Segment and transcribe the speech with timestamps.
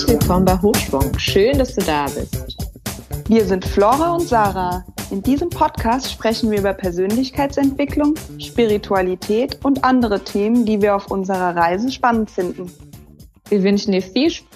[0.00, 1.18] Herzlich willkommen bei Hochschwung.
[1.18, 2.56] Schön, dass du da bist.
[3.28, 4.82] Wir sind Flora und Sarah.
[5.10, 11.54] In diesem Podcast sprechen wir über Persönlichkeitsentwicklung, Spiritualität und andere Themen, die wir auf unserer
[11.54, 12.72] Reise spannend finden.
[13.50, 14.48] Wir wünschen dir viel Spaß.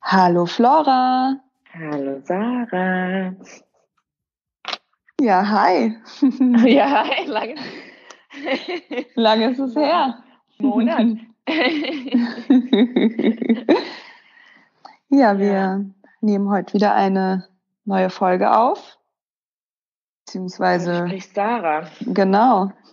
[0.00, 1.40] Hallo Flora.
[1.72, 3.34] Hallo Sarah.
[5.20, 5.96] Ja, hi.
[6.68, 7.56] ja, hi, lange.
[9.14, 10.22] lange ist es her.
[10.58, 11.16] Monat.
[15.08, 15.80] ja, wir ja.
[16.20, 17.48] nehmen heute wieder eine
[17.84, 18.98] neue Folge auf.
[20.24, 21.06] Beziehungsweise.
[21.06, 21.88] Sprich Sarah.
[22.00, 22.72] Genau.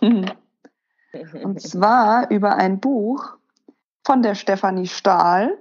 [1.42, 3.36] Und zwar über ein Buch
[4.04, 5.58] von der Stefanie Stahl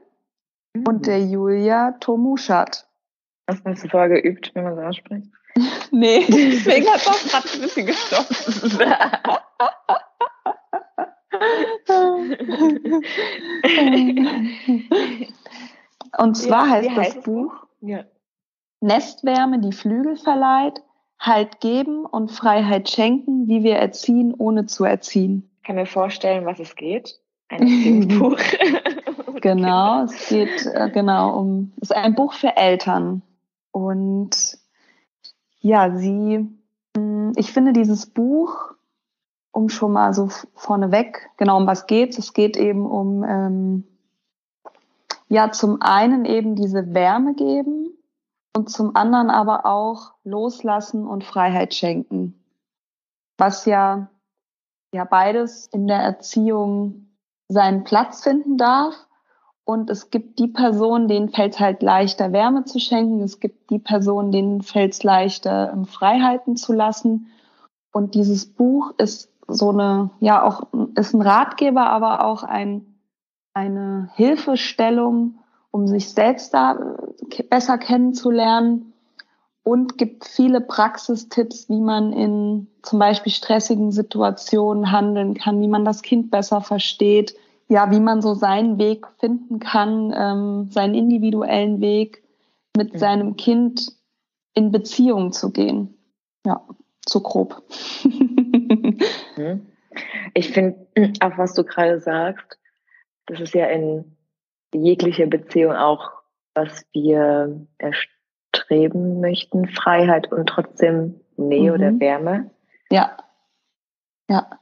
[0.73, 0.87] mhm.
[0.87, 2.87] und der Julia Tomuschat.
[3.47, 5.27] Hast du vorher geübt, wie man so ausspricht?
[5.91, 8.35] Nee, deswegen hat es auch gerade ein bisschen gestochen.
[16.17, 18.03] Und zwar ja, heißt das heißt Buch ja.
[18.81, 20.81] Nestwärme, die Flügel verleiht,
[21.21, 25.51] Halt geben und Freiheit schenken, wie wir erziehen, ohne zu erziehen.
[25.57, 27.19] Ich kann mir vorstellen, was es geht.
[27.49, 28.39] Ein Buch.
[29.41, 33.21] genau, es geht äh, genau um, es ist ein Buch für Eltern.
[33.69, 34.57] Und
[35.61, 36.47] ja, sie,
[36.95, 38.73] hm, ich finde dieses Buch,
[39.51, 42.17] um schon mal so vorneweg, genau um was geht's?
[42.17, 43.83] Es geht eben um, ähm,
[45.29, 47.97] ja, zum einen eben diese Wärme geben
[48.55, 52.35] und zum anderen aber auch loslassen und Freiheit schenken.
[53.37, 54.09] Was ja,
[54.93, 57.07] ja beides in der Erziehung
[57.47, 58.95] seinen Platz finden darf.
[59.71, 63.21] Und es gibt die Personen, denen fällt es halt leichter, Wärme zu schenken.
[63.21, 67.27] Es gibt die Personen, denen fällt es leichter, Freiheiten zu lassen.
[67.93, 70.63] Und dieses Buch ist so eine, ja, auch,
[70.95, 72.85] ist ein Ratgeber, aber auch ein,
[73.53, 75.39] eine Hilfestellung,
[75.71, 76.97] um sich selbst da
[77.49, 78.91] besser kennenzulernen
[79.63, 85.85] und gibt viele Praxistipps, wie man in zum Beispiel stressigen Situationen handeln kann, wie man
[85.85, 87.35] das Kind besser versteht,
[87.71, 92.21] ja, wie man so seinen Weg finden kann, ähm, seinen individuellen Weg
[92.75, 92.97] mit mhm.
[92.97, 93.93] seinem Kind
[94.53, 95.97] in Beziehung zu gehen.
[96.45, 96.61] Ja,
[97.07, 97.63] so grob.
[99.37, 99.65] Mhm.
[100.33, 100.85] ich finde,
[101.21, 102.59] auch was du gerade sagst,
[103.27, 104.17] das ist ja in
[104.75, 106.11] jeglicher Beziehung auch,
[106.53, 111.75] was wir erstreben möchten, Freiheit und trotzdem Nähe mhm.
[111.75, 112.51] oder Wärme.
[112.91, 113.15] Ja.
[114.29, 114.59] Ja.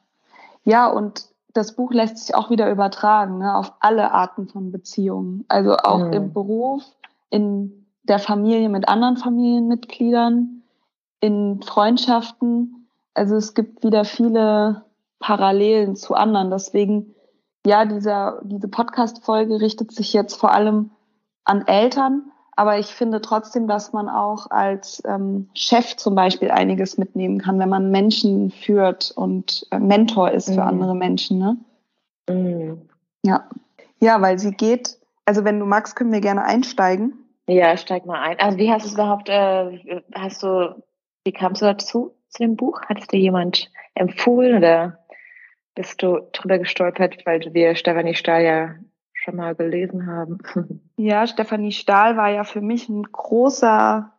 [0.64, 5.46] Ja, und das Buch lässt sich auch wieder übertragen ne, auf alle Arten von Beziehungen.
[5.48, 6.14] Also auch mhm.
[6.14, 6.84] im Beruf,
[7.30, 10.64] in der Familie mit anderen Familienmitgliedern,
[11.20, 12.88] in Freundschaften.
[13.14, 14.84] Also es gibt wieder viele
[15.20, 16.52] Parallelen zu anderen.
[16.52, 17.16] Deswegen,
[17.66, 20.92] ja, dieser, diese Podcast-Folge richtet sich jetzt vor allem
[21.44, 26.98] an Eltern, aber ich finde trotzdem, dass man auch als ähm, Chef zum Beispiel einiges
[26.98, 30.68] mitnehmen kann, wenn man Menschen führt und äh, Mentor ist für mhm.
[30.68, 31.40] andere Menschen.
[31.40, 31.58] Ne?
[32.30, 32.90] Mhm.
[33.24, 33.48] Ja.
[34.02, 37.14] Ja, weil sie geht, also wenn du magst, können wir gerne einsteigen.
[37.48, 38.38] Ja, steig mal ein.
[38.42, 40.84] Also wie hast du überhaupt, äh, hast du,
[41.24, 42.82] wie kamst du dazu, zu dem Buch?
[42.90, 45.00] Hat es dir jemand empfohlen oder
[45.76, 48.76] bist du drüber gestolpert, weil wir Stefanie Stahl ja
[49.24, 50.40] schon mal gelesen haben.
[50.98, 54.12] Ja, Stefanie Stahl war ja für mich ein großer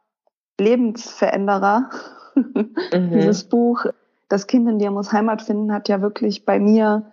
[0.58, 1.90] Lebensveränderer.
[2.36, 3.10] Mhm.
[3.10, 3.86] Dieses Buch,
[4.28, 7.10] Das Kind in dir muss Heimat finden, hat ja wirklich bei mir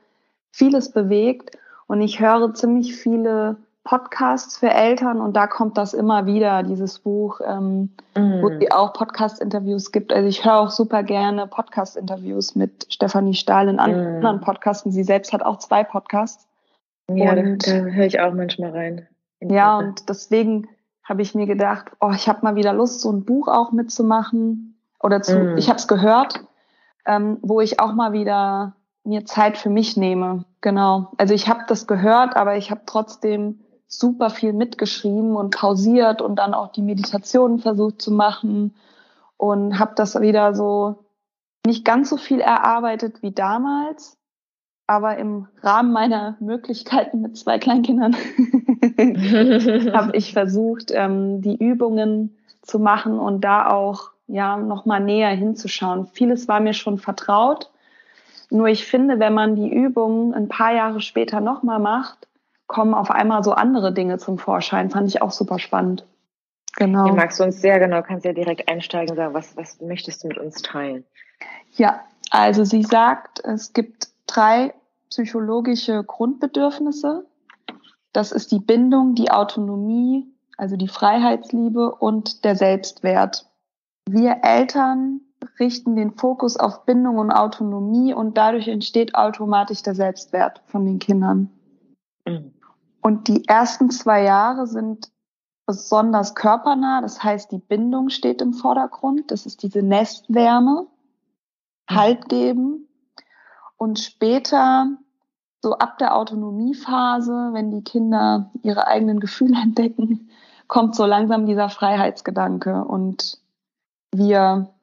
[0.52, 1.58] vieles bewegt.
[1.88, 7.00] Und ich höre ziemlich viele Podcasts für Eltern und da kommt das immer wieder, dieses
[7.00, 8.42] Buch, ähm, mm.
[8.42, 10.12] wo es auch Podcast-Interviews gibt.
[10.12, 13.80] Also ich höre auch super gerne Podcast-Interviews mit Stefanie Stahl in mm.
[13.80, 14.92] anderen Podcasten.
[14.92, 16.48] Sie selbst hat auch zwei Podcasts.
[17.10, 19.08] Ja, und, da, da höre ich auch manchmal rein.
[19.40, 20.68] Ja, und deswegen
[21.04, 24.78] habe ich mir gedacht, oh, ich habe mal wieder Lust, so ein Buch auch mitzumachen.
[25.02, 25.58] Oder zu, mm.
[25.58, 26.42] ich habe es gehört,
[27.06, 30.44] ähm, wo ich auch mal wieder mir Zeit für mich nehme.
[30.60, 31.12] Genau.
[31.18, 36.36] Also ich habe das gehört, aber ich habe trotzdem super viel mitgeschrieben und pausiert und
[36.36, 38.76] dann auch die Meditationen versucht zu machen
[39.38, 41.06] und habe das wieder so
[41.66, 44.18] nicht ganz so viel erarbeitet wie damals,
[44.88, 48.16] aber im Rahmen meiner Möglichkeiten mit zwei Kleinkindern
[49.94, 55.30] habe ich versucht, ähm, die Übungen zu machen und da auch ja noch mal näher
[55.30, 56.08] hinzuschauen.
[56.08, 57.70] Vieles war mir schon vertraut,
[58.50, 62.28] nur ich finde, wenn man die Übungen ein paar Jahre später noch mal macht,
[62.66, 64.90] kommen auf einmal so andere Dinge zum Vorschein.
[64.90, 66.06] Fand ich auch super spannend.
[66.76, 67.08] Genau.
[67.08, 70.24] Ja, magst du uns sehr genau, kannst ja direkt einsteigen und sagen, was, was möchtest
[70.24, 71.04] du mit uns teilen?
[71.76, 74.74] Ja, Also sie sagt, es gibt drei
[75.10, 77.26] psychologische Grundbedürfnisse.
[78.14, 80.28] Das ist die Bindung, die Autonomie,
[80.58, 83.50] also die Freiheitsliebe und der Selbstwert.
[84.10, 85.22] Wir Eltern
[85.60, 91.00] richten den Fokus auf Bindung und Autonomie und dadurch entsteht automatisch der Selbstwert von den
[91.00, 91.50] Kindern.
[92.26, 92.54] Mhm.
[93.02, 95.12] Und die ersten zwei Jahre sind
[95.66, 100.88] besonders körpernah, das heißt, die Bindung steht im Vordergrund, das ist diese Nestwärme.
[101.90, 102.87] Halt geben.
[103.78, 104.88] Und später,
[105.62, 110.30] so ab der Autonomiephase, wenn die Kinder ihre eigenen Gefühle entdecken,
[110.68, 113.40] kommt so langsam dieser Freiheitsgedanke und
[114.14, 114.74] wir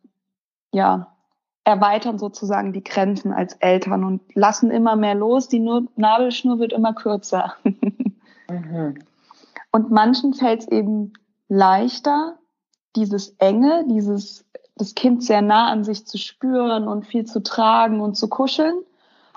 [0.73, 1.15] ja,
[1.65, 5.49] erweitern sozusagen die Grenzen als Eltern und lassen immer mehr los.
[5.49, 5.61] Die
[5.97, 7.55] Nabelschnur wird immer kürzer.
[8.49, 8.99] mhm.
[9.73, 11.15] Und manchen fällt es eben
[11.49, 12.39] leichter,
[12.97, 14.45] dieses Enge, dieses
[14.77, 18.75] das Kind sehr nah an sich zu spüren und viel zu tragen und zu kuscheln.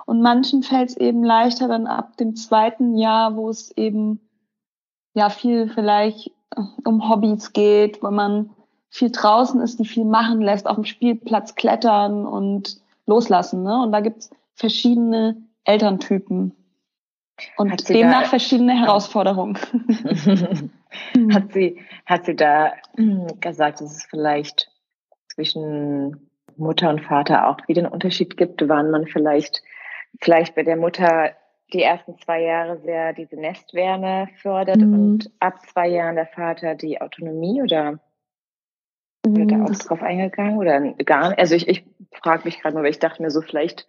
[0.05, 4.21] Und manchen fällt es eben leichter dann ab dem zweiten Jahr, wo es eben
[5.13, 6.31] ja viel vielleicht
[6.85, 8.51] um Hobbys geht, wo man
[8.89, 13.63] viel draußen ist, die viel machen lässt, auf dem Spielplatz klettern und loslassen.
[13.63, 13.81] Ne?
[13.81, 16.55] Und da gibt's verschiedene Elterntypen
[17.57, 19.57] und demnach da, verschiedene Herausforderungen.
[21.31, 22.73] hat sie, hat sie da
[23.39, 24.71] gesagt, dass es vielleicht
[25.37, 29.61] zwischen Mutter und Vater auch wieder einen Unterschied gibt, wann man vielleicht,
[30.19, 31.31] vielleicht bei der Mutter
[31.73, 34.93] die ersten zwei Jahre sehr diese Nestwärme fördert mhm.
[34.93, 37.99] und ab zwei Jahren der Vater die Autonomie oder
[39.27, 41.39] wird da auch das drauf eingegangen oder gar nicht?
[41.39, 43.85] Also ich, ich frage mich gerade nur, weil ich dachte mir so vielleicht.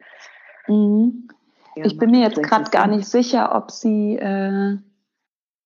[0.67, 1.29] Mhm.
[1.77, 4.77] Ja, ich bin mir jetzt gerade gar nicht sicher, ob sie äh,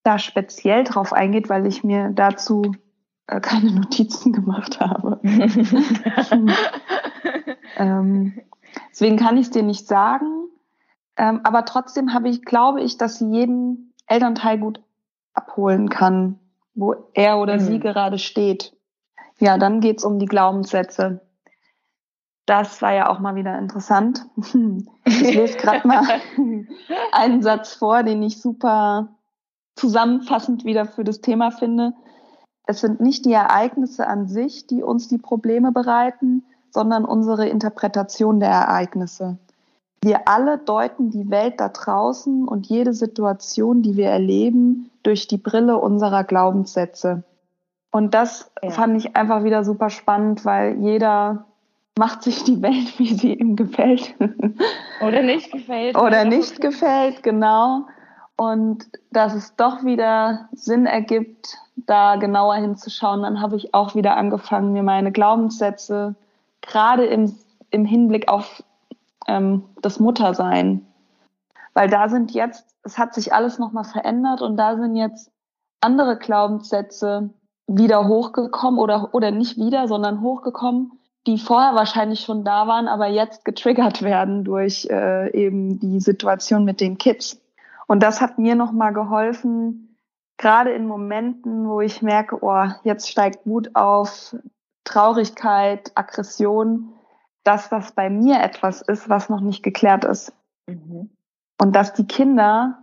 [0.02, 2.75] da speziell drauf eingeht, weil ich mir dazu
[3.26, 5.20] keine Notizen gemacht habe.
[7.76, 8.40] ähm,
[8.90, 10.48] deswegen kann ich es dir nicht sagen.
[11.16, 14.82] Ähm, aber trotzdem habe ich, glaube ich, dass sie jeden Elternteil gut
[15.34, 16.38] abholen kann,
[16.74, 17.60] wo er oder mhm.
[17.60, 18.76] sie gerade steht.
[19.38, 21.20] Ja, dann geht's um die Glaubenssätze.
[22.46, 24.26] Das war ja auch mal wieder interessant.
[25.04, 26.20] Ich lese gerade mal
[27.12, 29.16] einen Satz vor, den ich super
[29.75, 31.92] zusammenfassend wieder für das Thema finde.
[32.67, 38.41] Es sind nicht die Ereignisse an sich, die uns die Probleme bereiten, sondern unsere Interpretation
[38.41, 39.38] der Ereignisse.
[40.03, 45.37] Wir alle deuten die Welt da draußen und jede Situation, die wir erleben, durch die
[45.37, 47.23] Brille unserer Glaubenssätze.
[47.93, 48.70] Und das ja.
[48.70, 51.44] fand ich einfach wieder super spannend, weil jeder
[51.97, 54.14] macht sich die Welt, wie sie ihm gefällt.
[55.06, 55.97] Oder nicht gefällt.
[55.97, 57.87] Oder nicht gefällt, genau.
[58.37, 64.17] Und dass es doch wieder Sinn ergibt, da genauer hinzuschauen, dann habe ich auch wieder
[64.17, 66.14] angefangen, mir meine Glaubenssätze
[66.61, 67.34] gerade im,
[67.70, 68.62] im Hinblick auf
[69.26, 70.87] ähm, das Muttersein,
[71.75, 75.31] weil da sind jetzt, es hat sich alles nochmal verändert und da sind jetzt
[75.81, 77.31] andere Glaubenssätze,
[77.67, 80.93] wieder hochgekommen oder, oder nicht wieder, sondern hochgekommen,
[81.26, 86.64] die vorher wahrscheinlich schon da waren, aber jetzt getriggert werden durch äh, eben die Situation
[86.64, 87.40] mit den Kids.
[87.87, 89.91] Und das hat mir nochmal geholfen,
[90.42, 94.37] gerade in Momenten, wo ich merke, oh, jetzt steigt Wut auf,
[94.84, 96.92] Traurigkeit, Aggression,
[97.44, 100.34] dass das bei mir etwas ist, was noch nicht geklärt ist.
[100.66, 101.11] Mhm.
[101.61, 102.82] Und dass die Kinder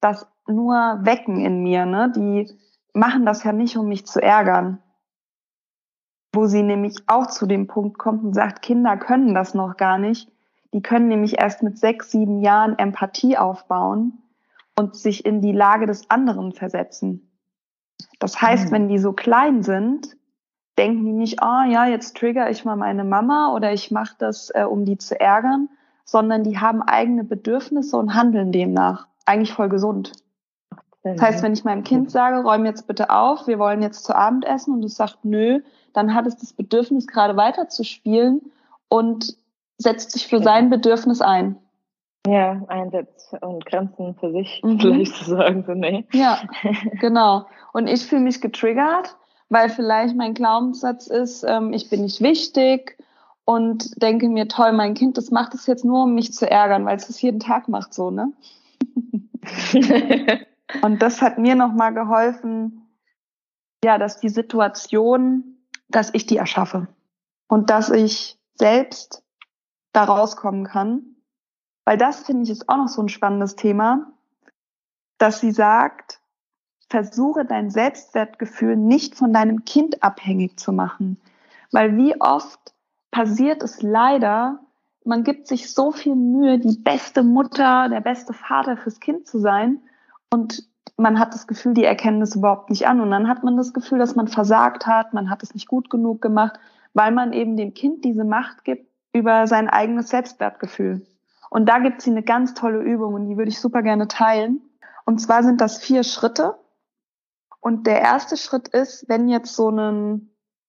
[0.00, 2.10] das nur wecken in mir, ne?
[2.16, 2.50] Die
[2.94, 4.82] machen das ja nicht, um mich zu ärgern.
[6.34, 9.98] Wo sie nämlich auch zu dem Punkt kommt und sagt, Kinder können das noch gar
[9.98, 10.30] nicht.
[10.72, 14.22] Die können nämlich erst mit sechs, sieben Jahren Empathie aufbauen
[14.78, 17.28] und sich in die Lage des anderen versetzen.
[18.20, 18.72] Das heißt, mhm.
[18.72, 20.16] wenn die so klein sind,
[20.78, 24.14] denken die nicht, ah oh, ja, jetzt trigger ich mal meine Mama oder ich mache
[24.18, 25.68] das, äh, um die zu ärgern,
[26.04, 29.08] sondern die haben eigene Bedürfnisse und handeln demnach.
[29.26, 30.12] Eigentlich voll gesund.
[31.02, 34.14] Das heißt, wenn ich meinem Kind sage, räum jetzt bitte auf, wir wollen jetzt zu
[34.14, 35.60] Abend essen und es sagt nö,
[35.92, 38.42] dann hat es das Bedürfnis, gerade weiterzuspielen
[38.88, 39.36] und
[39.78, 41.56] setzt sich für sein Bedürfnis ein.
[42.26, 44.80] Ja, einsetzt und Grenzen für sich mhm.
[44.80, 46.06] vielleicht zu sagen, so nee.
[46.12, 46.40] Ja,
[47.00, 47.46] genau.
[47.72, 49.16] Und ich fühle mich getriggert,
[49.48, 52.98] weil vielleicht mein Glaubenssatz ist, ähm, ich bin nicht wichtig
[53.44, 56.84] und denke mir, toll, mein Kind, das macht es jetzt nur, um mich zu ärgern,
[56.84, 58.32] weil es es jeden Tag macht so, ne?
[60.82, 62.86] Und das hat mir nochmal geholfen,
[63.82, 65.58] ja, dass die Situation,
[65.88, 66.88] dass ich die erschaffe
[67.46, 69.22] und dass ich selbst
[69.92, 71.16] da rauskommen kann.
[71.88, 74.12] Weil das finde ich ist auch noch so ein spannendes Thema,
[75.16, 76.20] dass sie sagt,
[76.90, 81.18] versuche dein Selbstwertgefühl nicht von deinem Kind abhängig zu machen.
[81.72, 82.74] Weil wie oft
[83.10, 84.60] passiert es leider,
[85.06, 89.38] man gibt sich so viel Mühe, die beste Mutter, der beste Vater fürs Kind zu
[89.38, 89.80] sein
[90.30, 90.68] und
[90.98, 93.72] man hat das Gefühl, die erkennen das überhaupt nicht an und dann hat man das
[93.72, 96.60] Gefühl, dass man versagt hat, man hat es nicht gut genug gemacht,
[96.92, 101.00] weil man eben dem Kind diese Macht gibt über sein eigenes Selbstwertgefühl.
[101.50, 104.60] Und da gibt es eine ganz tolle Übung und die würde ich super gerne teilen.
[105.04, 106.58] Und zwar sind das vier Schritte.
[107.60, 110.20] Und der erste Schritt ist, wenn jetzt so eine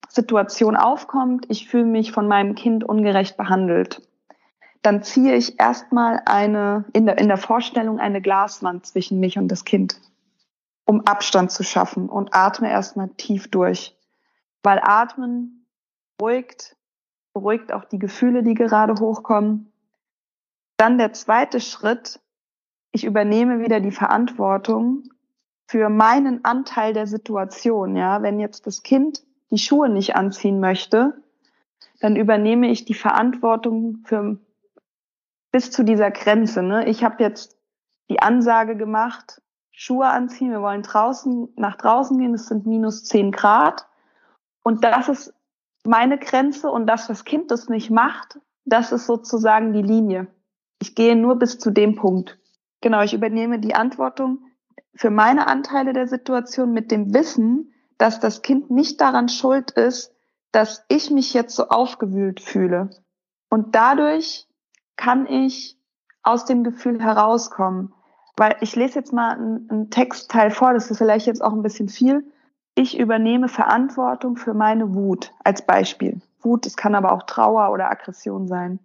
[0.08, 4.02] Situation aufkommt, ich fühle mich von meinem Kind ungerecht behandelt,
[4.82, 9.50] dann ziehe ich erstmal eine, in der, in der Vorstellung eine Glaswand zwischen mich und
[9.50, 10.00] das Kind,
[10.86, 13.96] um Abstand zu schaffen und atme erstmal tief durch.
[14.64, 15.68] Weil Atmen
[16.18, 16.78] beruhigt,
[17.34, 19.69] beruhigt auch die Gefühle, die gerade hochkommen.
[20.80, 22.22] Dann der zweite Schritt,
[22.94, 25.10] ich übernehme wieder die Verantwortung
[25.68, 27.98] für meinen Anteil der Situation.
[27.98, 29.22] Ja, wenn jetzt das Kind
[29.52, 31.22] die Schuhe nicht anziehen möchte,
[32.00, 34.38] dann übernehme ich die Verantwortung für
[35.52, 36.64] bis zu dieser Grenze.
[36.64, 36.88] Ne?
[36.88, 37.58] Ich habe jetzt
[38.10, 43.34] die Ansage gemacht, Schuhe anziehen, wir wollen draußen nach draußen gehen, es sind minus zehn
[43.34, 43.86] Grad.
[44.64, 45.34] Und das ist
[45.84, 50.28] meine Grenze und das, was Kind das nicht macht, das ist sozusagen die Linie.
[50.82, 52.40] Ich gehe nur bis zu dem Punkt.
[52.82, 54.40] Genau, ich übernehme die Antwortung
[54.96, 60.14] für meine Anteile der Situation mit dem Wissen, dass das Kind nicht daran schuld ist,
[60.52, 62.90] dass ich mich jetzt so aufgewühlt fühle.
[63.50, 64.48] Und dadurch
[64.96, 65.78] kann ich
[66.24, 67.94] aus dem Gefühl herauskommen.
[68.38, 71.90] Weil ich lese jetzt mal einen, Textteil vor, das ist vielleicht jetzt auch ein bisschen
[71.90, 72.32] viel.
[72.76, 76.22] Ich übernehme Verantwortung für meine Wut als Beispiel.
[76.42, 78.80] Wut, es kann aber auch Trauer oder Aggression sein.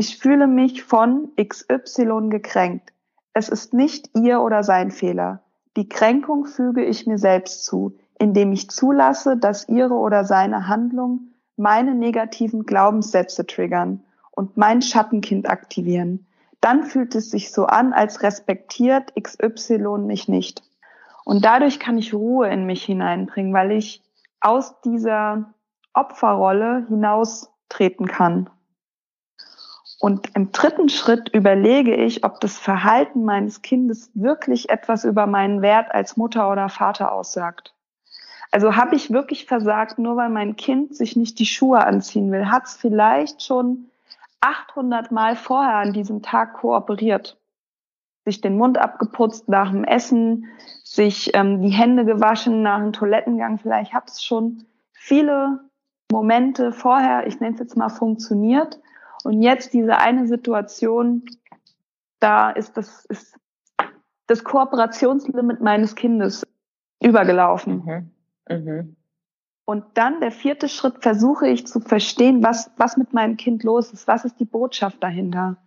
[0.00, 2.92] Ich fühle mich von XY gekränkt.
[3.32, 5.42] Es ist nicht ihr oder sein Fehler.
[5.76, 11.32] Die Kränkung füge ich mir selbst zu, indem ich zulasse, dass ihre oder seine Handlung
[11.56, 16.28] meine negativen Glaubenssätze triggern und mein Schattenkind aktivieren.
[16.60, 20.62] Dann fühlt es sich so an, als respektiert XY mich nicht.
[21.24, 24.04] Und dadurch kann ich Ruhe in mich hineinbringen, weil ich
[24.40, 25.52] aus dieser
[25.92, 28.48] Opferrolle hinaustreten kann.
[30.00, 35.60] Und im dritten Schritt überlege ich, ob das Verhalten meines Kindes wirklich etwas über meinen
[35.60, 37.74] Wert als Mutter oder Vater aussagt.
[38.50, 42.46] Also habe ich wirklich versagt, nur weil mein Kind sich nicht die Schuhe anziehen will?
[42.46, 43.90] Hat es vielleicht schon
[44.40, 47.36] 800 Mal vorher an diesem Tag kooperiert?
[48.24, 50.46] Sich den Mund abgeputzt nach dem Essen,
[50.84, 53.58] sich ähm, die Hände gewaschen nach dem Toilettengang.
[53.58, 55.60] Vielleicht hat es schon viele
[56.10, 58.78] Momente vorher, ich nenne es jetzt mal, funktioniert.
[59.24, 61.24] Und jetzt diese eine Situation,
[62.20, 63.36] da ist das, ist
[64.26, 66.46] das Kooperationslimit meines Kindes
[67.00, 68.10] übergelaufen.
[68.48, 68.56] Mhm.
[68.56, 68.96] Mhm.
[69.64, 73.92] Und dann der vierte Schritt versuche ich zu verstehen, was, was mit meinem Kind los
[73.92, 75.58] ist, was ist die Botschaft dahinter.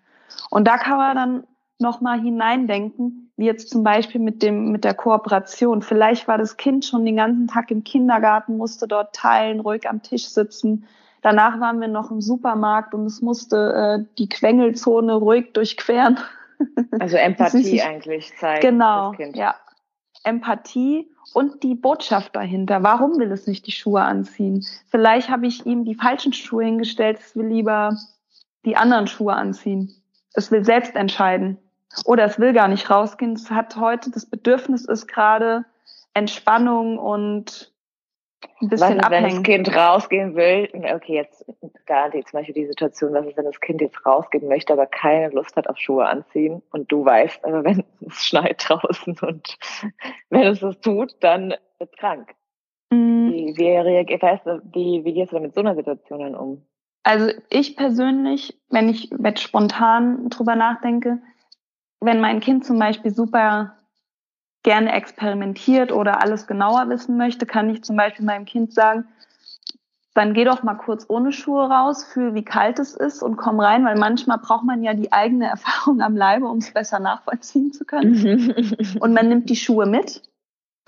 [0.49, 4.93] Und da kann man dann nochmal hineindenken, wie jetzt zum Beispiel mit dem, mit der
[4.93, 5.81] Kooperation.
[5.81, 10.01] Vielleicht war das Kind schon den ganzen Tag im Kindergarten, musste dort teilen, ruhig am
[10.01, 10.85] Tisch sitzen,
[11.21, 16.19] Danach waren wir noch im Supermarkt und es musste äh, die Quengelzone ruhig durchqueren.
[16.99, 18.61] Also Empathie eigentlich zeigen.
[18.61, 19.55] Genau, ja.
[20.23, 22.83] Empathie und die Botschaft dahinter.
[22.83, 24.65] Warum will es nicht die Schuhe anziehen?
[24.89, 27.19] Vielleicht habe ich ihm die falschen Schuhe hingestellt.
[27.19, 27.97] Es will lieber
[28.65, 29.95] die anderen Schuhe anziehen.
[30.33, 31.57] Es will selbst entscheiden.
[32.05, 33.33] Oder es will gar nicht rausgehen.
[33.33, 35.65] Es hat heute das Bedürfnis ist gerade
[36.13, 37.70] Entspannung und
[38.61, 40.69] ein bisschen was ist, wenn das Kind rausgehen will?
[40.73, 41.45] Okay, jetzt
[41.85, 45.29] garantiert zum Beispiel die Situation, was ist, wenn das Kind jetzt rausgehen möchte, aber keine
[45.29, 49.57] Lust hat auf Schuhe anziehen und du weißt, aber wenn es schneit draußen und
[50.29, 52.33] wenn es das tut, dann wird krank.
[52.91, 53.31] Mhm.
[53.31, 56.65] Wie, wie, reagiert, weißt du, wie, wie gehst du mit so einer Situation dann um?
[57.03, 61.19] Also ich persönlich, wenn ich jetzt spontan drüber nachdenke,
[61.99, 63.77] wenn mein Kind zum Beispiel super
[64.63, 69.07] gerne experimentiert oder alles genauer wissen möchte, kann ich zum Beispiel meinem Kind sagen,
[70.13, 73.59] dann geh doch mal kurz ohne Schuhe raus, fühl, wie kalt es ist und komm
[73.59, 77.71] rein, weil manchmal braucht man ja die eigene Erfahrung am Leibe, um es besser nachvollziehen
[77.71, 78.75] zu können.
[78.99, 80.21] und man nimmt die Schuhe mit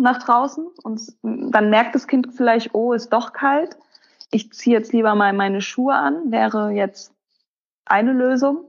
[0.01, 3.77] nach draußen und dann merkt das Kind vielleicht, oh, ist doch kalt.
[4.32, 7.13] Ich ziehe jetzt lieber mal meine Schuhe an, wäre jetzt
[7.86, 8.65] eine Lösung.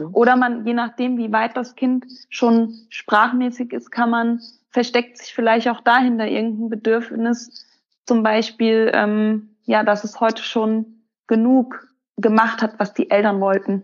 [0.00, 0.08] Mhm.
[0.12, 4.40] Oder man, je nachdem, wie weit das Kind schon sprachmäßig ist, kann man,
[4.70, 7.66] versteckt sich vielleicht auch dahinter irgendein Bedürfnis,
[8.06, 13.82] zum Beispiel, ähm, ja, dass es heute schon genug gemacht hat, was die Eltern wollten.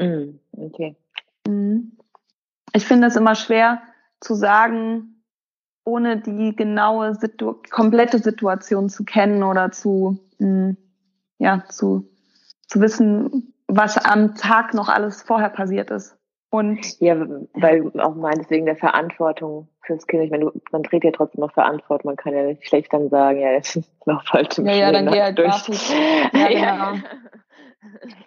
[0.00, 0.40] Mhm.
[0.52, 0.96] Okay.
[1.46, 1.96] Mhm.
[2.72, 3.80] Ich finde es immer schwer
[4.20, 5.22] zu sagen,
[5.84, 10.74] ohne die genaue Situ komplette Situation zu kennen oder zu, mh,
[11.38, 12.10] ja, zu,
[12.66, 16.16] zu wissen, was am Tag noch alles vorher passiert ist.
[16.50, 17.16] Und ja,
[17.54, 20.22] weil auch meines wegen der Verantwortung fürs Kind.
[20.22, 22.10] Ich meine, man dreht ja trotzdem noch Verantwortung.
[22.10, 24.92] Man kann ja nicht schlecht dann sagen, ja, jetzt ist noch falsch im Ja, ja,
[24.92, 25.68] dann geh halt durch.
[26.32, 27.02] Ja, genau.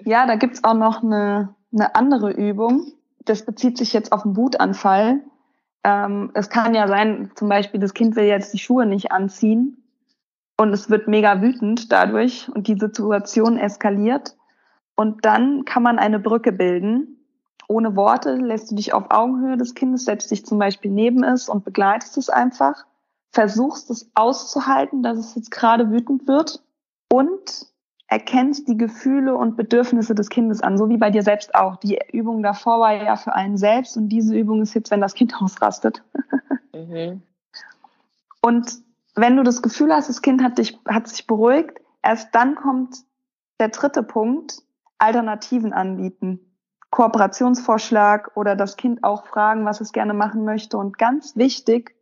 [0.03, 2.91] ja, da gibt's auch noch eine, eine andere Übung.
[3.23, 5.21] Das bezieht sich jetzt auf einen Wutanfall.
[5.83, 9.83] Ähm, es kann ja sein, zum Beispiel, das Kind will jetzt die Schuhe nicht anziehen
[10.57, 14.35] und es wird mega wütend dadurch und die Situation eskaliert.
[14.99, 17.25] Und dann kann man eine Brücke bilden.
[17.69, 21.47] Ohne Worte lässt du dich auf Augenhöhe des Kindes, setzt dich zum Beispiel neben es
[21.47, 22.85] und begleitest es einfach.
[23.31, 26.61] Versuchst es auszuhalten, dass es jetzt gerade wütend wird
[27.09, 27.67] und
[28.07, 31.77] erkennst die Gefühle und Bedürfnisse des Kindes an, so wie bei dir selbst auch.
[31.77, 35.13] Die Übung davor war ja für einen selbst und diese Übung ist jetzt, wenn das
[35.13, 36.03] Kind ausrastet.
[36.73, 37.21] Mhm.
[38.41, 38.69] Und
[39.15, 42.97] wenn du das Gefühl hast, das Kind hat dich, hat sich beruhigt, erst dann kommt
[43.61, 44.61] der dritte Punkt,
[44.99, 46.39] Alternativen anbieten.
[46.91, 50.77] Kooperationsvorschlag oder das Kind auch fragen, was es gerne machen möchte.
[50.77, 51.95] Und ganz wichtig,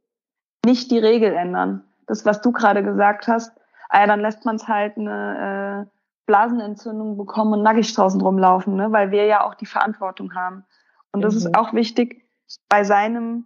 [0.65, 1.83] nicht die Regel ändern.
[2.07, 3.51] Das, was du gerade gesagt hast,
[3.89, 8.75] ah ja, dann lässt man es halt eine äh, Blasenentzündung bekommen und nackig draußen rumlaufen,
[8.75, 8.91] ne?
[8.91, 10.65] weil wir ja auch die Verantwortung haben.
[11.11, 11.39] Und das mhm.
[11.39, 12.23] ist auch wichtig,
[12.69, 13.45] bei seinem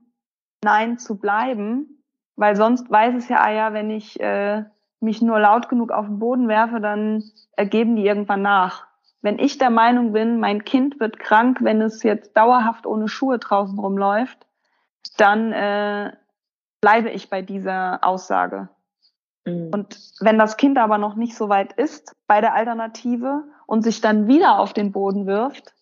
[0.63, 2.03] Nein zu bleiben,
[2.36, 4.63] weil sonst weiß es ja, ah ja, wenn ich äh,
[5.00, 7.24] mich nur laut genug auf den Boden werfe, dann
[7.55, 8.88] ergeben die irgendwann nach
[9.22, 13.38] wenn ich der Meinung bin, mein Kind wird krank, wenn es jetzt dauerhaft ohne Schuhe
[13.38, 14.48] draußen rumläuft,
[15.18, 16.12] dann äh,
[16.82, 18.70] bleibe ich bei dieser Aussage.
[19.46, 19.70] Mhm.
[19.72, 24.01] Und wenn das Kind aber noch nicht so weit ist bei der Alternative und sich
[24.01, 25.74] dann wieder auf den Boden wirft,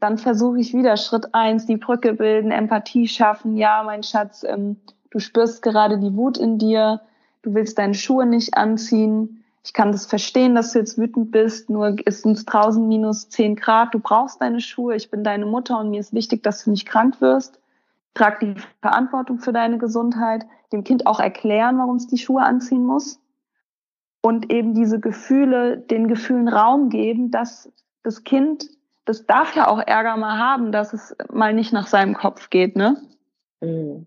[0.00, 3.56] dann versuche ich wieder Schritt eins, die Brücke bilden, Empathie schaffen.
[3.56, 4.76] Ja, mein Schatz, ähm,
[5.10, 7.00] du spürst gerade die Wut in dir,
[7.42, 11.68] du willst deine Schuhe nicht anziehen ich kann das verstehen, dass du jetzt wütend bist,
[11.68, 15.80] nur ist es draußen minus 10 Grad, du brauchst deine Schuhe, ich bin deine Mutter
[15.80, 17.58] und mir ist wichtig, dass du nicht krank wirst.
[18.14, 22.86] Trag die Verantwortung für deine Gesundheit, dem Kind auch erklären, warum es die Schuhe anziehen
[22.86, 23.18] muss.
[24.22, 27.68] Und eben diese Gefühle, den Gefühlen Raum geben, dass
[28.04, 28.68] das Kind,
[29.04, 32.76] das darf ja auch Ärger mal haben, dass es mal nicht nach seinem Kopf geht,
[32.76, 33.02] ne?
[33.60, 34.06] Mhm.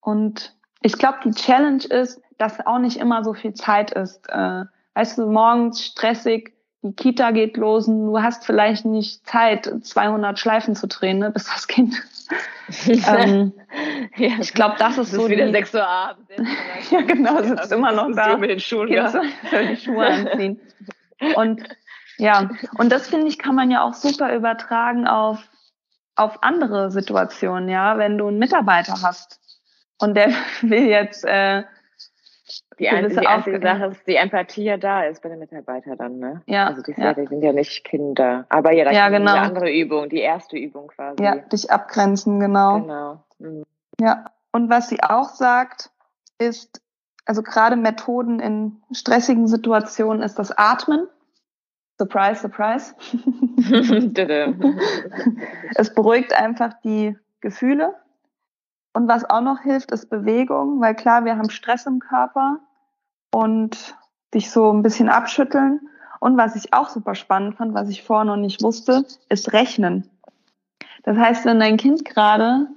[0.00, 4.28] Und ich glaube, die Challenge ist, dass auch nicht immer so viel Zeit ist.
[4.28, 6.52] Äh, weißt du, morgens stressig,
[6.82, 11.30] die Kita geht los und du hast vielleicht nicht Zeit, 200 Schleifen zu drehen, ne,
[11.30, 11.94] bis das Kind.
[12.86, 13.52] ähm,
[14.16, 15.26] ja, ich glaube, das ist das so.
[15.26, 16.32] Ist wieder die, 6 Uhr abends.
[16.90, 18.36] ja, genau, sitzt also, immer noch da.
[18.36, 19.12] Mit den Schuhen, ja.
[19.52, 20.60] die Schuhe anziehen.
[21.36, 21.62] Und
[22.18, 25.48] ja, und das finde ich, kann man ja auch super übertragen auf,
[26.16, 27.98] auf andere Situationen, ja.
[27.98, 29.40] Wenn du einen Mitarbeiter hast
[29.98, 31.62] und der will jetzt äh,
[32.78, 36.18] die, ein, die einzige Sache ist, die Empathie ja da ist bei den Mitarbeitern dann,
[36.18, 36.42] ne?
[36.46, 36.66] Ja.
[36.66, 37.14] Also die, ja.
[37.14, 38.46] sind ja nicht Kinder.
[38.48, 39.32] Aber ja, da ja, genau.
[39.32, 41.22] eine andere Übung, die erste Übung quasi.
[41.22, 42.80] Ja, dich abgrenzen, genau.
[42.80, 43.24] Genau.
[43.38, 43.64] Mhm.
[44.00, 44.24] Ja.
[44.52, 45.90] Und was sie auch sagt,
[46.38, 46.82] ist,
[47.24, 51.06] also gerade Methoden in stressigen Situationen ist das Atmen.
[51.98, 52.94] Surprise, surprise.
[55.76, 57.94] es beruhigt einfach die Gefühle
[58.94, 62.60] und was auch noch hilft, ist Bewegung, weil klar, wir haben Stress im Körper
[63.34, 63.96] und
[64.34, 65.80] dich so ein bisschen abschütteln.
[66.20, 70.08] Und was ich auch super spannend fand, was ich vorher noch nicht wusste, ist Rechnen.
[71.02, 72.68] Das heißt, wenn dein Kind gerade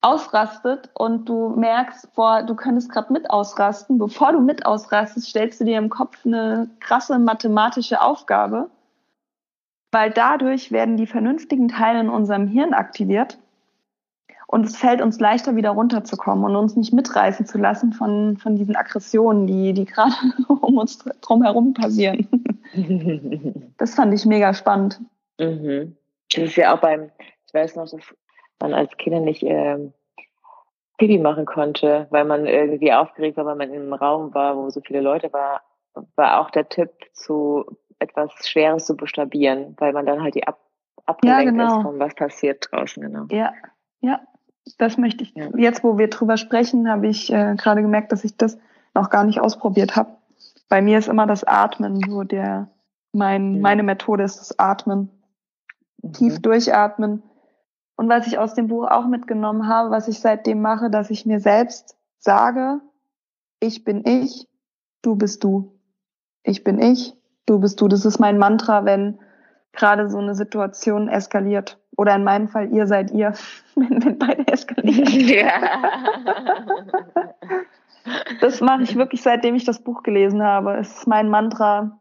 [0.00, 5.60] ausrastet und du merkst, boah, du könntest gerade mit ausrasten, bevor du mit ausrastest, stellst
[5.60, 8.70] du dir im Kopf eine krasse mathematische Aufgabe,
[9.92, 13.38] weil dadurch werden die vernünftigen Teile in unserem Hirn aktiviert
[14.54, 18.54] und es fällt uns leichter, wieder runterzukommen und uns nicht mitreißen zu lassen von, von
[18.54, 20.14] diesen Aggressionen, die, die gerade
[20.48, 22.28] um uns drumherum passieren.
[23.78, 25.00] das fand ich mega spannend.
[25.40, 25.96] Mhm.
[26.32, 27.10] Das ist ja auch beim,
[27.48, 28.00] ich weiß noch, dass
[28.60, 29.92] man als Kinder nicht ähm,
[30.98, 34.70] Pipi machen konnte, weil man irgendwie aufgeregt war, weil man in einem Raum war, wo
[34.70, 35.62] so viele Leute war,
[36.14, 37.64] war auch der Tipp, zu
[37.98, 40.60] etwas Schweres zu buchstabieren, weil man dann halt die ab
[41.06, 41.76] abgelenkt ja, genau.
[41.78, 43.26] ist von was passiert draußen, genau.
[43.30, 43.52] Ja,
[44.00, 44.20] ja,
[44.78, 45.34] das möchte ich.
[45.56, 48.58] Jetzt, wo wir drüber sprechen, habe ich äh, gerade gemerkt, dass ich das
[48.94, 50.16] noch gar nicht ausprobiert habe.
[50.68, 52.68] Bei mir ist immer das Atmen so der,
[53.12, 55.10] mein, meine Methode ist das Atmen.
[56.02, 56.12] Mhm.
[56.12, 57.22] Tief durchatmen.
[57.96, 61.26] Und was ich aus dem Buch auch mitgenommen habe, was ich seitdem mache, dass ich
[61.26, 62.80] mir selbst sage,
[63.60, 64.48] ich bin ich,
[65.02, 65.78] du bist du.
[66.42, 67.14] Ich bin ich,
[67.46, 67.88] du bist du.
[67.88, 69.18] Das ist mein Mantra, wenn
[69.72, 71.78] gerade so eine Situation eskaliert.
[71.96, 73.32] Oder in meinem Fall, ihr seid ihr,
[73.74, 75.28] wenn, wenn beide eskalieren.
[75.28, 75.50] Ja.
[78.40, 80.76] Das mache ich wirklich, seitdem ich das Buch gelesen habe.
[80.76, 81.98] Es ist mein Mantra.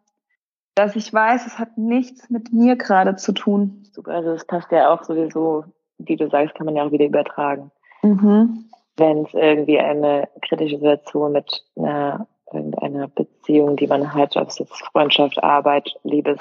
[0.75, 3.83] dass ich weiß, es hat nichts mit mir gerade zu tun.
[3.91, 5.65] Super, also das passt ja auch sowieso,
[5.99, 7.71] wie du sagst, kann man ja auch wieder übertragen.
[8.01, 8.65] Mhm.
[8.97, 14.59] Wenn es irgendwie eine kritische Situation mit einer irgendeiner Beziehung, die man hat, ob es
[14.59, 16.39] jetzt Freundschaft, Arbeit, Liebes,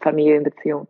[0.00, 0.86] Familienbeziehung.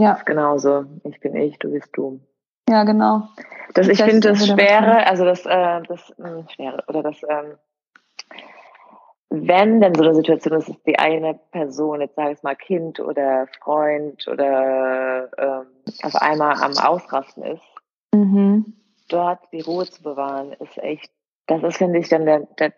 [0.00, 0.12] Ja.
[0.12, 0.84] ist genauso.
[1.04, 2.20] Ich bin ich, du bist du.
[2.68, 3.28] Ja, genau.
[3.74, 7.56] Das, ich finde das Schwere, also das, äh, das mh, hm, Schwere, oder das, ähm,
[9.30, 12.98] wenn denn so eine Situation ist, dass die eine Person, jetzt sage ich mal Kind
[12.98, 15.66] oder Freund oder ähm,
[16.02, 17.62] auf einmal am Ausrasten ist,
[18.12, 18.74] mhm.
[19.08, 21.10] dort die Ruhe zu bewahren, ist echt,
[21.46, 22.72] das ist, finde ich, dann der, der,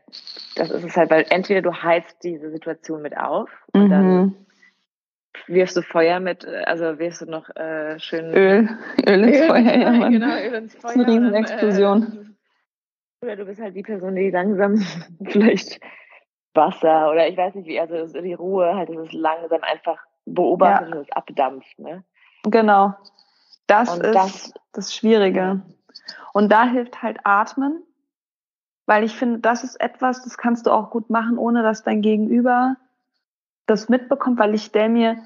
[0.57, 3.91] das ist es halt, weil entweder du heizt diese Situation mit auf und mhm.
[3.91, 4.37] dann
[5.47, 8.69] wirfst du Feuer mit, also wirfst du noch äh, schön Öl,
[9.07, 10.13] Öl ins Öl, Feuer, ja, Mann.
[10.13, 10.83] Genau, Öl ins Feuer.
[10.83, 12.03] Das ist eine Riesenexplosion.
[12.03, 14.77] Äh, oder du bist halt die Person, die langsam
[15.25, 15.81] vielleicht
[16.55, 20.89] Wasser oder ich weiß nicht wie, also die Ruhe halt, dass es langsam einfach beobachtet
[20.91, 20.97] ja.
[20.97, 22.05] und es abdampft, ne?
[22.45, 22.95] Genau.
[23.67, 25.63] Das und ist das, das Schwierige.
[26.33, 27.83] Und da hilft halt Atmen,
[28.87, 32.03] weil ich finde, das ist etwas, das kannst du auch gut machen, ohne dass dein
[32.03, 32.77] Gegenüber
[33.67, 35.17] das mitbekommt, weil ich stelle mir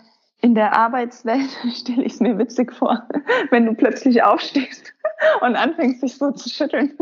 [0.41, 3.07] in der Arbeitswelt, stelle ich es mir witzig vor,
[3.51, 4.93] wenn du plötzlich aufstehst
[5.41, 6.97] und anfängst, dich so zu schütteln.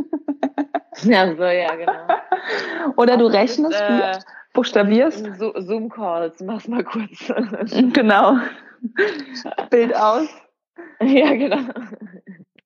[1.03, 2.92] Ja, so, ja, genau.
[2.97, 4.18] Oder du rechnest, äh,
[4.53, 5.29] buchstabierst.
[5.38, 7.33] Zoom-Calls, mach's mal kurz.
[7.92, 8.38] genau.
[9.70, 10.29] Bild aus.
[11.01, 11.59] Ja, genau.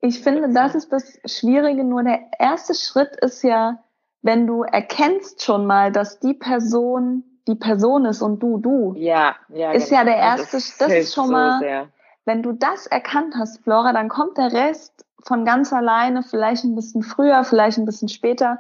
[0.00, 1.84] Ich finde, das ist das Schwierige.
[1.84, 3.82] Nur der erste Schritt ist ja,
[4.22, 8.94] wenn du erkennst schon mal, dass die Person die Person ist und du du.
[8.96, 9.72] Ja, ja.
[9.72, 10.00] Ist genau.
[10.00, 11.88] ja der erste, das, das ist schon mal, sehr.
[12.24, 16.74] wenn du das erkannt hast, Flora, dann kommt der Rest von ganz alleine, vielleicht ein
[16.74, 18.58] bisschen früher, vielleicht ein bisschen später.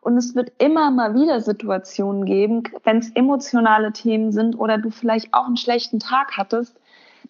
[0.00, 4.90] Und es wird immer mal wieder Situationen geben, wenn es emotionale Themen sind oder du
[4.90, 6.74] vielleicht auch einen schlechten Tag hattest,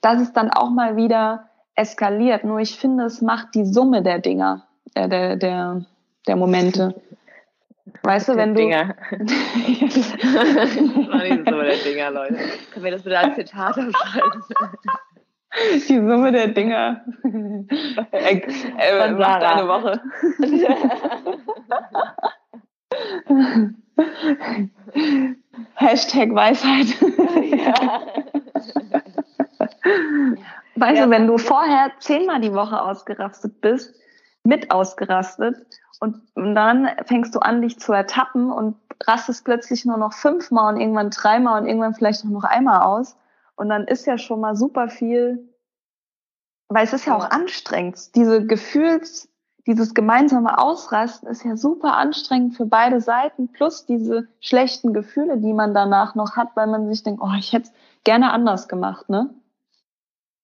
[0.01, 2.44] dass es dann auch mal wieder eskaliert.
[2.44, 4.62] Nur ich finde, es macht die Summe der Dinger,
[4.94, 5.85] äh, der, der,
[6.27, 6.94] der Momente.
[8.03, 8.61] Weißt du, wenn du.
[8.61, 8.94] Dinger.
[9.11, 9.24] das war
[11.24, 12.37] nicht so der Dinger, Leute.
[12.72, 14.42] Können wir das bitte als Zitat aufschreiben?
[15.88, 17.05] Die Summe der Dinger.
[18.12, 18.40] äh,
[18.79, 20.00] äh, macht eine Woche.
[25.74, 26.87] Hashtag Weisheit.
[27.50, 28.03] Ja.
[30.76, 31.05] Weißt ja.
[31.05, 33.92] du, wenn du vorher zehnmal die Woche ausgerastet bist,
[34.44, 35.57] mit ausgerastet
[36.00, 40.80] und dann fängst du an, dich zu ertappen und rastest plötzlich nur noch fünfmal und
[40.80, 43.16] irgendwann dreimal und irgendwann vielleicht noch einmal aus.
[43.54, 45.46] Und dann ist ja schon mal super viel,
[46.68, 48.14] weil es ist ja auch anstrengend.
[48.16, 49.28] Diese Gefühls,
[49.66, 55.52] dieses gemeinsame Ausrasten ist ja super anstrengend für beide Seiten, plus diese schlechten Gefühle, die
[55.52, 57.72] man danach noch hat, weil man sich denkt, oh, ich hätte es
[58.04, 59.28] gerne anders gemacht, ne?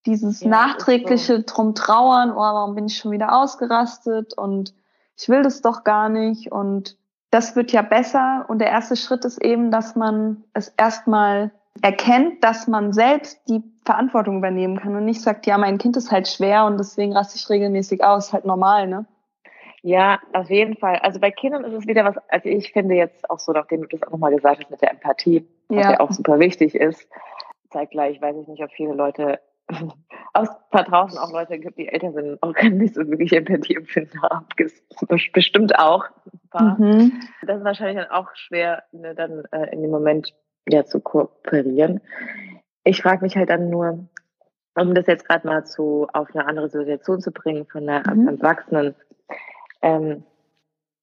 [0.05, 1.43] Dieses ja, nachträgliche so.
[1.47, 4.75] drum trauern, oh, warum bin ich schon wieder ausgerastet und
[5.19, 6.97] ich will das doch gar nicht und
[7.31, 11.51] das wird ja besser und der erste Schritt ist eben, dass man es erstmal
[11.83, 16.11] erkennt, dass man selbst die Verantwortung übernehmen kann und nicht sagt, ja, mein Kind ist
[16.11, 19.07] halt schwer und deswegen raste ich regelmäßig aus, halt normal, ne?
[19.83, 20.97] Ja, auf jeden Fall.
[20.97, 23.89] Also bei Kindern ist es wieder was, also ich finde jetzt auch so, nachdem du
[23.89, 27.09] das auch nochmal gesagt hast mit der Empathie, was ja, ja auch super wichtig ist,
[27.71, 29.41] zeitgleich weiß ich nicht, ob viele Leute
[30.33, 33.77] aus da draußen auch Leute gibt, die älter sind und auch nicht so wirklich Empathie
[33.77, 34.47] empfinden haben.
[35.33, 36.05] Bestimmt auch.
[36.59, 37.21] Mhm.
[37.43, 40.35] Das ist wahrscheinlich dann auch schwer, ne, dann äh, in dem Moment
[40.69, 42.01] ja zu kooperieren.
[42.85, 44.09] Ich frage mich halt dann nur,
[44.75, 48.29] um das jetzt gerade mal zu auf eine andere Situation zu bringen von einer mhm.
[48.29, 48.95] Erwachsenen.
[49.83, 50.25] Ähm,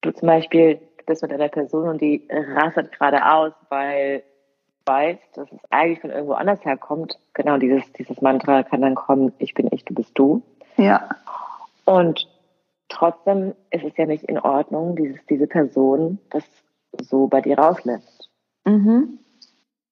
[0.01, 4.23] du zum Beispiel bist mit einer Person und die rastet gerade aus, weil
[4.85, 9.33] weiß, dass es eigentlich von irgendwo anders herkommt, genau dieses, dieses Mantra kann dann kommen,
[9.37, 10.41] ich bin ich, du bist du.
[10.77, 11.09] Ja.
[11.85, 12.27] Und
[12.89, 16.43] trotzdem ist es ja nicht in Ordnung, dieses, diese Person das
[17.01, 18.29] so bei dir rauslässt.
[18.65, 19.19] Mhm.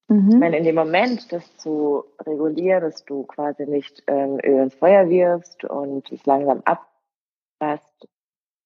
[0.08, 0.30] Mhm.
[0.30, 4.76] Ich meine, in dem Moment, das zu regulieren, dass du quasi nicht ähm, Öl ins
[4.76, 8.08] Feuer wirfst und es langsam abpasst,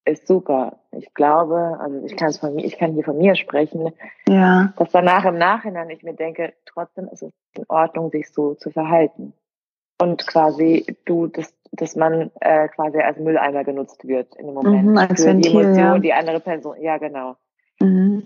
[0.06, 0.78] ist super.
[0.92, 3.92] Ich glaube, also ich kann es von mir, ich kann hier von mir sprechen,
[4.28, 4.74] ja.
[4.78, 8.70] dass danach im Nachhinein ich mir denke, trotzdem ist es in Ordnung, sich so zu
[8.70, 9.34] verhalten.
[10.00, 14.86] Und quasi du, dass, dass man äh, quasi als Mülleimer genutzt wird in dem Moment.
[14.86, 16.00] Mhm, als für Ventil, die Emotion, ja.
[16.00, 17.36] die andere Person, ja genau.
[17.80, 18.24] Mhm.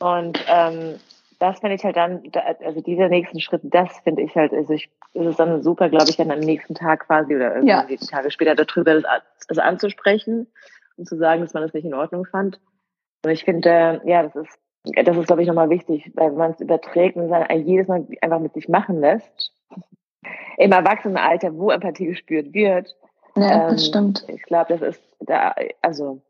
[0.00, 0.96] Und ähm,
[1.38, 2.22] das finde ich halt dann,
[2.64, 6.08] also dieser nächsten Schritt, das finde ich halt, also ich, ist es dann super, glaube
[6.08, 8.06] ich, dann am nächsten Tag quasi oder irgendwie ja.
[8.10, 9.04] Tage später darüber das,
[9.48, 10.46] das anzusprechen
[10.96, 12.60] und zu sagen, dass man das nicht in Ordnung fand.
[13.24, 16.60] Und ich finde, ja, das ist das ist, glaube ich, nochmal wichtig, weil man es
[16.60, 19.52] überträgt und dann jedes Mal einfach mit sich machen lässt.
[20.56, 22.96] Im Erwachsenenalter, wo Empathie gespürt wird.
[23.36, 24.24] Ja, ähm, das stimmt.
[24.28, 26.20] Ich glaube, das ist da, also,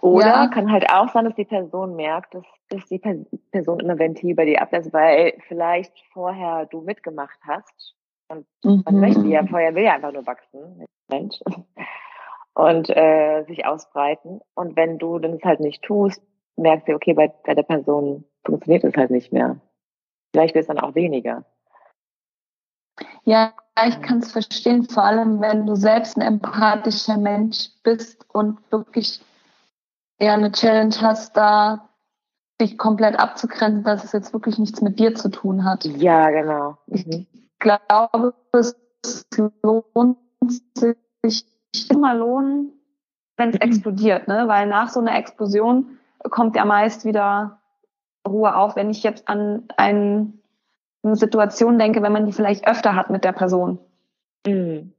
[0.00, 0.46] oder ja.
[0.48, 3.00] kann halt auch sein, dass die Person merkt, dass, dass die
[3.50, 7.94] Person immer Ventil bei dir ablässt, weil vielleicht vorher du mitgemacht hast.
[8.28, 8.82] Und mhm.
[8.84, 11.38] man möchte ja, vorher will ja einfach nur wachsen, Mensch.
[12.58, 14.40] Und äh, sich ausbreiten.
[14.54, 16.20] Und wenn du das halt nicht tust,
[16.56, 19.60] merkst du, okay, bei, bei der Person funktioniert es halt nicht mehr.
[20.32, 21.44] Vielleicht wird es dann auch weniger.
[23.22, 23.52] Ja,
[23.86, 29.20] ich kann es verstehen, vor allem wenn du selbst ein empathischer Mensch bist und wirklich
[30.18, 31.88] eher eine Challenge hast, da
[32.60, 35.84] dich komplett abzugrenzen, dass es jetzt wirklich nichts mit dir zu tun hat.
[35.84, 36.76] Ja, genau.
[36.86, 37.28] Mhm.
[37.30, 38.74] Ich glaube, es
[39.62, 40.18] lohnt
[41.22, 41.57] sich
[41.90, 42.72] immer lohnen,
[43.36, 43.60] wenn es mhm.
[43.60, 44.48] explodiert, ne?
[44.48, 45.98] Weil nach so einer Explosion
[46.30, 47.60] kommt ja meist wieder
[48.26, 48.76] Ruhe auf.
[48.76, 50.40] Wenn ich jetzt an ein,
[51.02, 53.78] eine Situation denke, wenn man die vielleicht öfter hat mit der Person.
[54.46, 54.92] Mhm.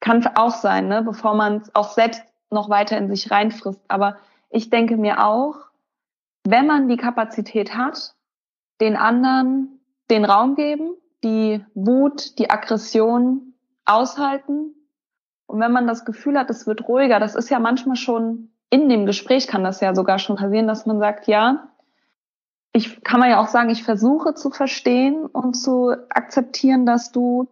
[0.00, 1.02] Kann auch sein, ne?
[1.02, 3.82] bevor man es auch selbst noch weiter in sich reinfrisst.
[3.88, 4.16] Aber
[4.48, 5.56] ich denke mir auch,
[6.44, 8.14] wenn man die Kapazität hat,
[8.80, 14.74] den anderen den Raum geben, die Wut, die Aggression aushalten.
[15.50, 18.88] Und wenn man das Gefühl hat, es wird ruhiger, das ist ja manchmal schon in
[18.88, 21.68] dem Gespräch kann das ja sogar schon passieren, dass man sagt, ja,
[22.72, 27.48] ich kann man ja auch sagen, ich versuche zu verstehen und zu akzeptieren, dass du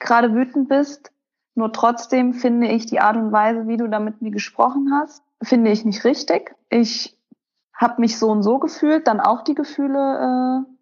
[0.00, 1.12] gerade wütend bist.
[1.54, 5.22] Nur trotzdem finde ich die Art und Weise, wie du da mit mir gesprochen hast,
[5.42, 6.56] finde ich nicht richtig.
[6.70, 7.16] Ich
[7.72, 10.72] habe mich so und so gefühlt, dann auch die Gefühle äh,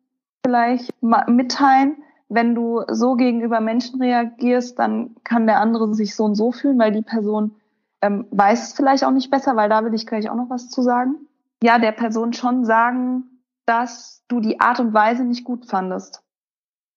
[0.42, 2.02] vielleicht mitteilen.
[2.34, 6.78] Wenn du so gegenüber Menschen reagierst, dann kann der andere sich so und so fühlen,
[6.78, 7.54] weil die Person
[8.02, 10.68] ähm, weiß es vielleicht auch nicht besser, weil da will ich gleich auch noch was
[10.68, 11.14] zu sagen.
[11.62, 16.22] Ja, der Person schon sagen, dass du die Art und Weise nicht gut fandest.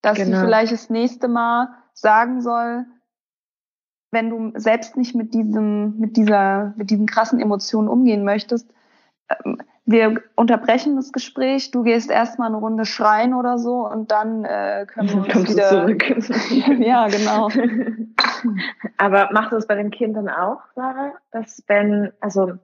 [0.02, 0.38] Dass genau.
[0.38, 2.86] sie vielleicht das nächste Mal sagen soll,
[4.12, 8.74] wenn du selbst nicht mit diesem, mit dieser, mit diesen krassen Emotionen umgehen möchtest,
[9.30, 14.44] ähm, wir unterbrechen das Gespräch, du gehst erstmal eine Runde schreien oder so und dann
[14.44, 16.04] äh, können wir uns Kommst wieder zurück.
[16.86, 17.50] ja, genau.
[18.98, 22.56] Aber macht es bei den Kindern auch, Sarah, dass wenn, also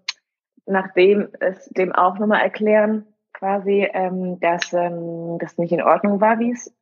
[0.65, 6.39] nachdem es dem auch nochmal erklären, quasi, ähm, dass ähm, das nicht in Ordnung war,
[6.39, 6.75] wie es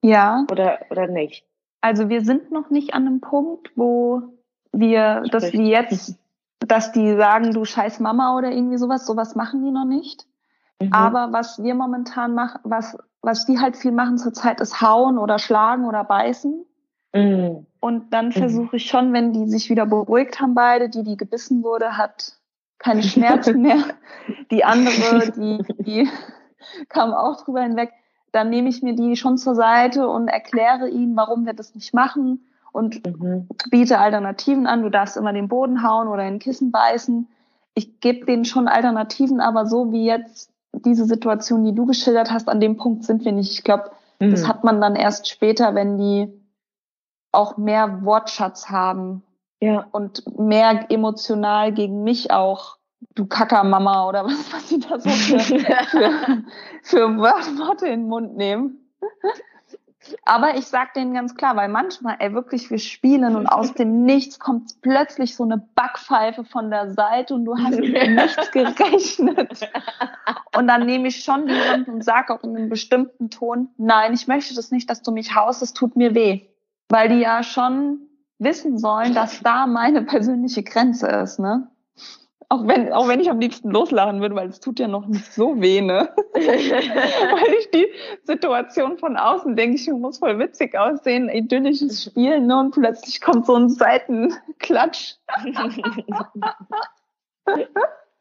[0.00, 1.44] ja oder oder nicht?
[1.80, 4.22] Also wir sind noch nicht an einem Punkt, wo
[4.72, 6.19] wir, dass wir jetzt
[6.66, 10.26] dass die sagen, du scheiß Mama oder irgendwie sowas, sowas machen die noch nicht.
[10.80, 10.92] Mhm.
[10.92, 15.38] Aber was wir momentan machen, was, was die halt viel machen zurzeit, ist hauen oder
[15.38, 16.64] schlagen oder beißen.
[17.14, 17.66] Mhm.
[17.80, 18.32] Und dann mhm.
[18.32, 22.38] versuche ich schon, wenn die sich wieder beruhigt haben, beide, die, die gebissen wurde, hat
[22.78, 23.82] keine Schmerzen mehr.
[24.50, 26.08] Die andere, die, die
[26.88, 27.92] kam auch drüber hinweg.
[28.32, 31.94] Dann nehme ich mir die schon zur Seite und erkläre ihnen, warum wir das nicht
[31.94, 33.48] machen und mhm.
[33.70, 34.82] biete Alternativen an.
[34.82, 37.28] Du darfst immer den Boden hauen oder in Kissen beißen.
[37.74, 42.48] Ich gebe denen schon Alternativen, aber so wie jetzt diese Situation, die du geschildert hast,
[42.48, 43.52] an dem Punkt sind wir nicht.
[43.52, 44.30] Ich glaube, mhm.
[44.30, 46.32] das hat man dann erst später, wenn die
[47.32, 49.22] auch mehr Wortschatz haben
[49.60, 49.86] ja.
[49.92, 52.76] und mehr emotional gegen mich auch
[53.14, 56.42] du Kackermama oder was, was sie da so für, für,
[56.82, 58.90] für Worte in den Mund nehmen.
[60.24, 64.02] Aber ich sag denen ganz klar, weil manchmal, ey, wirklich, wir spielen und aus dem
[64.04, 69.70] Nichts kommt plötzlich so eine Backpfeife von der Seite und du hast mit nichts gerechnet.
[70.56, 74.14] Und dann nehme ich schon die Hand und sage auch in einem bestimmten Ton, nein,
[74.14, 76.46] ich möchte das nicht, dass du mich haust, es tut mir weh.
[76.88, 78.08] Weil die ja schon
[78.38, 81.68] wissen sollen, dass da meine persönliche Grenze ist, ne?
[82.52, 85.32] Auch wenn, auch wenn ich am liebsten loslachen würde, weil es tut ja noch nicht
[85.32, 86.12] so weh, ne?
[86.34, 87.86] weil ich die
[88.24, 92.58] Situation von außen denke, ich muss voll witzig aussehen, idyllisches Spiel, ne?
[92.58, 95.14] Und plötzlich kommt so ein Seitenklatsch.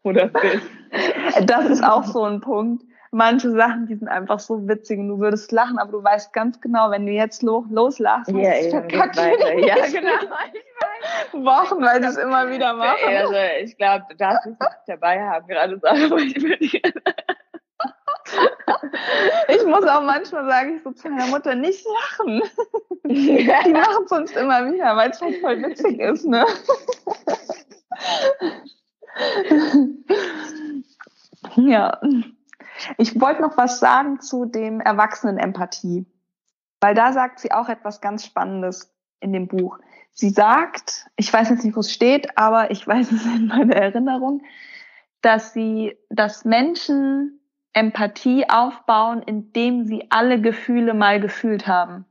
[0.03, 1.45] Oder das.
[1.47, 5.19] Das ist auch so ein Punkt manche Sachen, die sind einfach so witzig und du
[5.19, 9.57] würdest lachen, aber du weißt ganz genau, wenn du jetzt lo loslachst, ja, verkackt weiter.
[9.59, 10.11] Ja, genau.
[11.45, 13.05] Wochen, weil ich es immer wieder mache.
[13.05, 16.35] Also ich glaube, du darfst es nicht dabei haben, gerade Sachen, ich
[19.47, 22.41] Ich muss auch manchmal sagen, ich so zu meiner Mutter nicht lachen.
[23.05, 26.45] Die lachen sonst immer wieder, weil es halt voll witzig ist, ne?
[31.55, 31.99] Ja.
[32.97, 36.05] Ich wollte noch was sagen zu dem Erwachsenen-Empathie,
[36.81, 39.79] weil da sagt sie auch etwas ganz Spannendes in dem Buch.
[40.11, 43.75] Sie sagt, ich weiß jetzt nicht, wo es steht, aber ich weiß es in meiner
[43.75, 44.41] Erinnerung,
[45.21, 47.39] dass sie, dass Menschen
[47.73, 52.05] Empathie aufbauen, indem sie alle Gefühle mal gefühlt haben.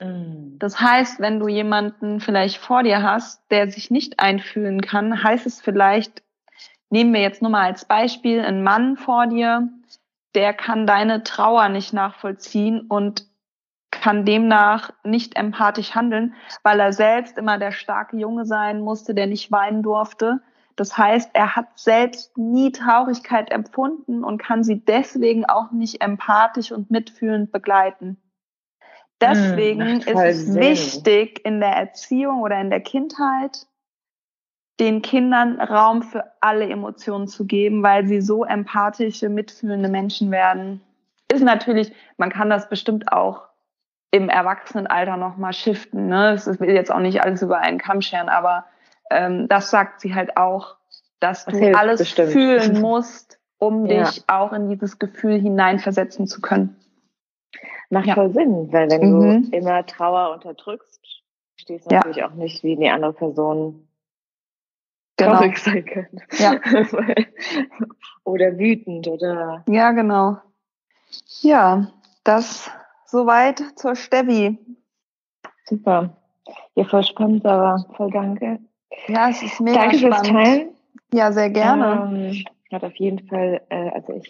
[0.00, 0.58] Mm.
[0.58, 5.46] Das heißt, wenn du jemanden vielleicht vor dir hast, der sich nicht einfühlen kann, heißt
[5.46, 6.22] es vielleicht,
[6.90, 9.68] nehmen wir jetzt nur mal als Beispiel einen Mann vor dir,
[10.36, 13.26] der kann deine Trauer nicht nachvollziehen und
[13.90, 19.26] kann demnach nicht empathisch handeln, weil er selbst immer der starke Junge sein musste, der
[19.26, 20.40] nicht weinen durfte.
[20.76, 26.70] Das heißt, er hat selbst nie Traurigkeit empfunden und kann sie deswegen auch nicht empathisch
[26.70, 28.18] und mitfühlend begleiten.
[29.20, 33.66] Deswegen hm, ist es wichtig in der Erziehung oder in der Kindheit,
[34.78, 40.82] den Kindern Raum für alle Emotionen zu geben, weil sie so empathische, mitfühlende Menschen werden.
[41.32, 43.42] Ist natürlich, man kann das bestimmt auch
[44.10, 46.08] im Erwachsenenalter nochmal shiften.
[46.08, 46.32] Ne?
[46.32, 48.66] Das will jetzt auch nicht alles über einen Kamm scheren, aber
[49.10, 50.76] ähm, das sagt sie halt auch,
[51.20, 52.32] dass das du alles bestimmt.
[52.32, 54.04] fühlen musst, um ja.
[54.04, 56.76] dich auch in dieses Gefühl hineinversetzen zu können.
[57.88, 58.14] Macht ja.
[58.14, 59.50] voll Sinn, weil wenn mhm.
[59.50, 61.00] du immer Trauer unterdrückst,
[61.56, 62.00] stehst du ja.
[62.00, 63.88] natürlich auch nicht wie eine andere Person
[65.16, 65.36] genau.
[65.36, 66.20] traurig sein können.
[66.38, 66.52] Ja.
[68.24, 69.64] oder wütend oder.
[69.68, 70.38] Ja, genau.
[71.40, 71.88] Ja,
[72.24, 72.70] das
[73.06, 74.58] soweit zur Steffi.
[75.64, 76.16] Super.
[76.74, 78.58] Ja, voll spannend, aber voll danke.
[79.08, 80.14] Ja, es ist mega danke spannend.
[80.14, 80.68] Danke fürs Teilen.
[81.12, 82.10] Ja, sehr gerne.
[82.12, 84.28] Ähm, hat auf jeden Fall, äh, also ich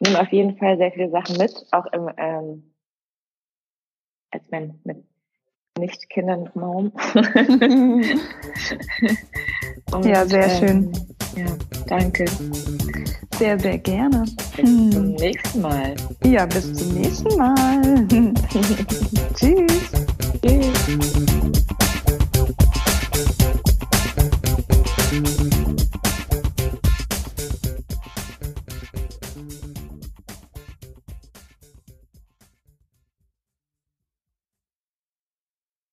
[0.00, 2.74] nehme auf jeden Fall sehr viele Sachen mit, auch im ähm,
[4.30, 5.04] als Mensch mit
[5.78, 6.50] nicht Kindern
[9.86, 10.14] drumherum.
[10.14, 10.92] ja, sehr ähm, schön.
[11.36, 11.46] Ja,
[11.86, 12.24] danke.
[13.38, 14.24] Sehr, sehr gerne.
[14.56, 15.94] Bis zum nächsten Mal.
[16.24, 18.06] Ja, bis zum nächsten Mal.
[19.34, 19.90] Tschüss.
[20.42, 21.40] Tschüss.